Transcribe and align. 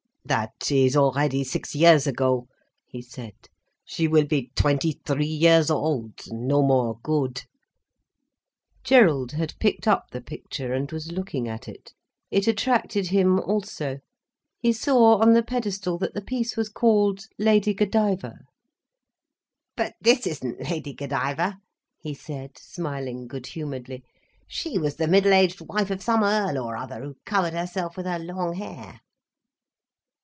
"That 0.23 0.71
is 0.71 0.95
already 0.95 1.43
six 1.43 1.75
years 1.75 2.07
ago," 2.07 2.47
he 2.85 3.01
said; 3.01 3.33
"she 3.83 4.07
will 4.07 4.23
be 4.25 4.49
twenty 4.55 5.01
three 5.05 5.25
years 5.27 5.69
old, 5.69 6.13
no 6.29 6.61
more 6.61 6.99
good." 7.03 7.43
Gerald 8.83 9.33
had 9.33 9.55
picked 9.59 9.89
up 9.89 10.11
the 10.11 10.21
picture 10.21 10.73
and 10.73 10.89
was 10.89 11.11
looking 11.11 11.49
at 11.49 11.67
it. 11.67 11.93
It 12.29 12.47
attracted 12.47 13.07
him 13.07 13.41
also. 13.41 13.99
He 14.59 14.71
saw 14.71 15.17
on 15.19 15.33
the 15.33 15.43
pedestal, 15.43 15.97
that 15.97 16.13
the 16.13 16.21
piece 16.21 16.55
was 16.55 16.69
called 16.69 17.25
"Lady 17.37 17.73
Godiva." 17.73 18.39
"But 19.75 19.95
this 19.99 20.25
isn't 20.27 20.61
Lady 20.69 20.93
Godiva," 20.93 21.59
he 21.99 22.13
said, 22.13 22.57
smiling 22.57 23.27
good 23.27 23.47
humouredly. 23.47 24.03
"She 24.47 24.77
was 24.77 24.95
the 24.95 25.09
middle 25.09 25.33
aged 25.33 25.59
wife 25.59 25.91
of 25.91 26.01
some 26.01 26.23
Earl 26.23 26.57
or 26.59 26.77
other, 26.77 27.03
who 27.03 27.17
covered 27.25 27.53
herself 27.53 27.97
with 27.97 28.05
her 28.05 28.19
long 28.19 28.53
hair." 28.53 29.01